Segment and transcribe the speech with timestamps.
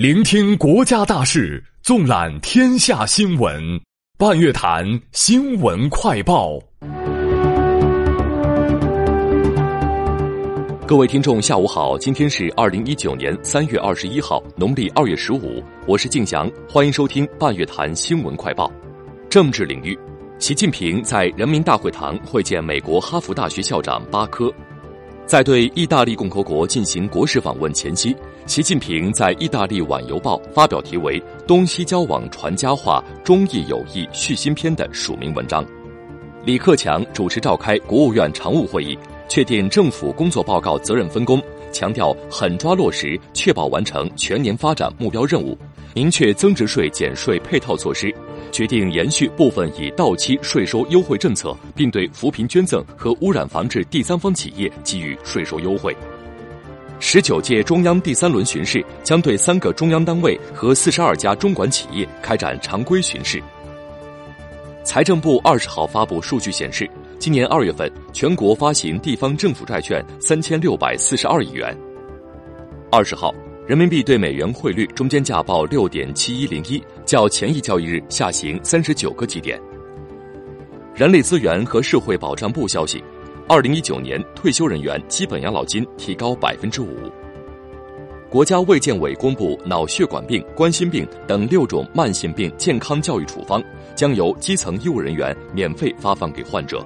[0.00, 3.62] 聆听国家大事，纵览天下新闻。
[4.16, 6.58] 半月谈新闻快报。
[10.86, 18.72] 各位听众，下午好，今天是二零一九年三月二十一号，农历二月十五，我是静祥，欢迎收听半月谈新闻快报。
[19.28, 19.94] 政治领域，
[20.38, 24.50] 习近平在人民大会堂会见美国哈佛大学校长巴科。
[25.30, 28.16] 在对意大利共和国进行国事访问前夕，
[28.46, 35.64] 习近平在意大利晚邮报发表题为《东西交往传佳话，中意友谊续新篇》的署名文章。
[36.44, 38.98] 李克强主持召开国务院常务会议，
[39.28, 41.40] 确定政府工作报告责任分工，
[41.70, 45.56] 强调狠抓落实，确保完成全年发展目标任务，
[45.94, 48.12] 明确增值税减税配套措施。
[48.50, 55.96] 决定延续部分已到期税收优惠政策，并对扶贫捐赠和污染防治第三方企业给予税收优惠。
[56.98, 63.42] 十九届中央第三轮巡视将对三个中央单位和四十二家中管企业开展常规巡视。
[64.84, 71.74] 财政部二十号发布数据显示，今年二月份全国发行地方政府债券三千六百四十二亿元。
[72.90, 73.34] 二十号。
[73.70, 79.56] 人民币对美元汇率中间价报六点七一零一，较前一交易日下行三十九个基点。
[80.92, 83.00] 人力资源和社会保障部消息，
[83.46, 86.96] 二零一九年退休人员基本养老金提高百分之五。
[88.28, 93.62] 国家卫健委公布脑血管病、冠心病等六种慢性病健康教育处方，
[93.94, 96.84] 将由基层医务人员免费发放给患者。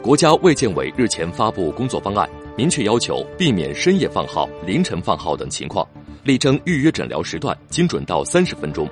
[0.00, 2.30] 国家卫健委日前发布工作方案。
[2.56, 5.86] 明确要求避免深夜放号、凌晨放号等情况，
[6.24, 8.88] 力争预约诊疗时段精准到三十分钟。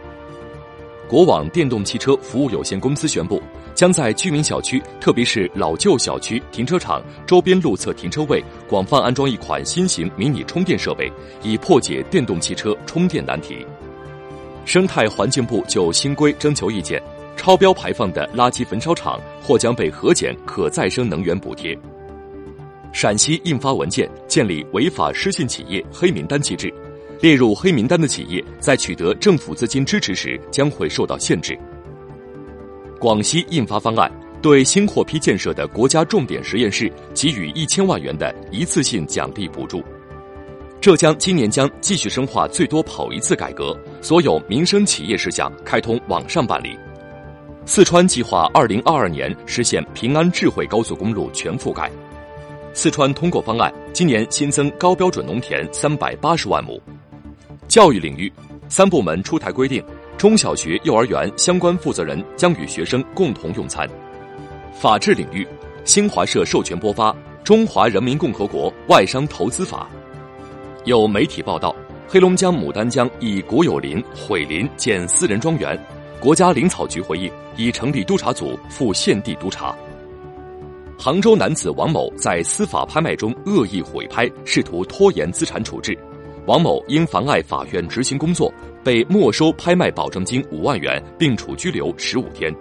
[1.08, 3.40] 国网电动汽车服务有限公司宣布，
[3.74, 11.10] 将在居民小区，特别是老旧小区停车场周边路侧停车位广泛安装一款新型迷你充电设备，
[11.42, 13.66] 以破解电动汽车充电难题。
[14.66, 17.02] 生态环境部就新规征求意见，
[17.34, 21.78] 超标排放的垃圾焚烧厂或将被核减可再生能源补贴。
[22.94, 26.72] 陕西印发文件，建立违法失信企业黑名单机制，
[27.20, 31.58] 列入黑名单的企业在取得政府资金支持时将会受到限制。
[33.00, 34.08] 广西印发方案，
[34.40, 39.82] 对新获批建设的国家重点实验室给予一千万元的一次性奖励补助。
[40.80, 46.78] 浙江今年将继续深化最多跑一次改革，所有民生企业事项开通网上办理。
[47.66, 51.90] 四川计划二零二二年实现平安智慧高速公路全覆盖。
[52.76, 56.82] 四川通过方案，今年新增高标准农田三百八十万亩。
[57.68, 58.30] 教育领域，
[58.68, 59.82] 三部门出台规定，
[60.18, 63.88] 中小学、幼儿园相关负责人将与学生共同用餐。
[64.72, 65.46] 法治领域，
[65.84, 67.12] 新华社授权播发
[67.44, 69.88] 《中华人民共和国外商投资法》。
[70.84, 71.74] 有媒体报道，
[72.08, 75.78] 黑龙江牡丹江以国有林毁林建私人庄园，
[76.18, 79.72] 国家林草局回应，已成立督查组赴现地督查。
[80.98, 85.96] 杭州男子王某在司法拍卖中恶意毁拍，试图拖延资产处置。
[86.46, 92.54] 王某因妨碍法院执行工作，被没收拍卖保证金五万元，并处拘留十五天。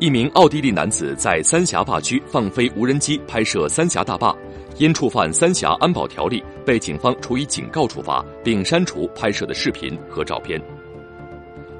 [0.00, 4.36] 一名奥地利男子在三峡坝区放飞无人机拍摄三峡大坝，
[4.76, 10.60] 因触犯三峡安保条例，被警方处以警告处罚，并删除拍摄的视频和照片。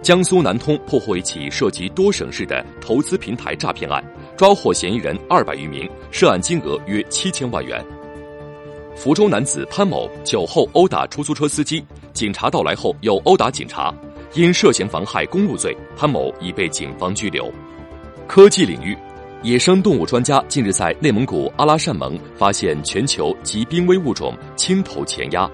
[0.01, 4.05] 江苏南通破获一起涉及多省市的投资平台诈骗案，
[4.37, 7.85] 抓获嫌疑人二百余名，涉案金额约七千万元。
[8.97, 13.95] 福州男子潘某酒后殴打出租车司机，警察到来后又殴打警察，
[14.35, 17.53] 因涉嫌妨害公务罪，潘某已被警方拘留。
[18.27, 18.97] 科技领域，
[19.43, 25.49] 野生动物专家近日在内蒙古阿拉善盟发现全球极濒危物种青头前鸭。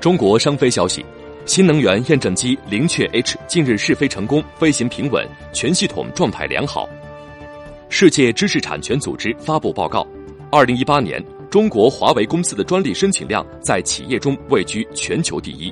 [0.00, 1.04] 中国商飞消息。
[1.44, 6.88] 新能源验证机灵雀 H 近日试飞成功，飞行平稳，全系统状态良好。
[7.94, 10.08] 世界知识产权组织发布报告，
[10.50, 15.70] 二零一八年中国华为公司的专利申请量在企业中位居全球第一。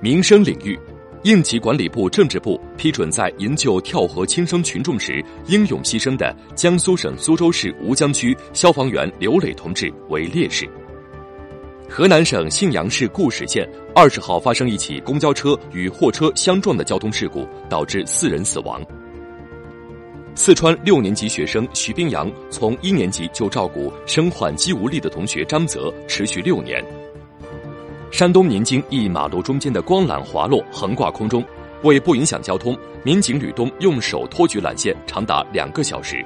[0.00, 0.76] 民生领域，
[1.22, 10.68] 应急管理部政治部批准在营救跳河轻生群众时英勇牺牲的江苏省苏州市吴江区消防员刘磊同志为烈士。
[11.88, 13.64] 河南省信阳市固始县
[13.94, 18.84] 二十号发生一起公交车与货车相撞的交通事故，导致四人死亡。
[20.36, 26.84] 四川六年级学生徐冰洋从一年级就照顾身患肌无力的同学张泽，持续六年。
[28.10, 31.44] 山东宁津一马路中间的光缆滑落，横挂空中，
[31.84, 36.24] 为不影响交通，民警吕东用手托举缆线长达两个小时。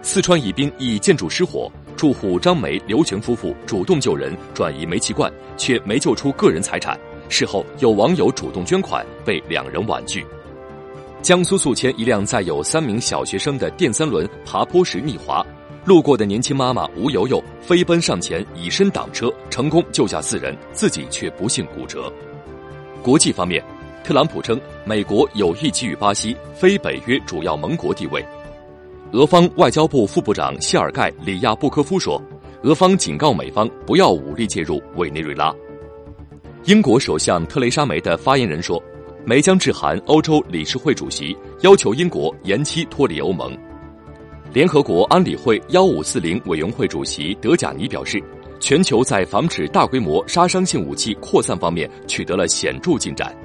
[0.00, 1.70] 四川宜宾一建筑失火。
[1.94, 6.96] 住户张梅、刘全夫妇主动救人转移煤气罐，却没救出个人财产。
[7.28, 10.24] 事后有网友主动捐款，被两人婉拒。
[11.20, 15.44] 江苏宿迁一辆载有三名小学生的电三轮爬坡时逆滑，
[15.84, 22.10] 路过的年轻妈妈吴游游飞奔上前以身挡车，成功救下四人，自己却不幸骨折。
[23.02, 23.62] 国际方面，
[24.04, 28.24] 特朗普称美国有意给予巴西非北约主要盟国地位。
[29.12, 32.22] 俄方外交部副部长谢尔盖·里亚布科夫说，
[32.62, 35.52] 俄方警告美方不要武力介入委内瑞拉。
[36.64, 38.82] 英国首相特蕾莎梅的发言人说，
[39.28, 43.54] 梅将致函欧洲理事会主席，要求英国延期脱离欧盟。
[44.54, 48.24] 联合国安理会幺五四零委员会主席德贾尼表示，
[48.58, 53.36] 全球在防止大规模杀伤性武器扩散方面取得了显著进展。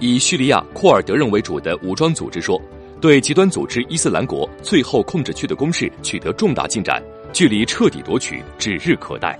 [0.00, 2.60] 以叙利亚库尔德人为主的武装组织说。
[3.00, 7.00] 对极端组织伊斯兰国最后控制区的攻势取得重大进展，
[7.32, 9.38] 距离彻底夺取指日可待。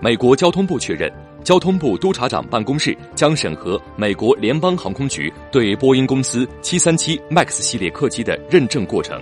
[0.00, 1.12] 美国交通部确认，
[1.44, 9.20] 交通部督察长办公室将审核美国联邦航空局对波音公司737 MAX 系列客机的认证过程。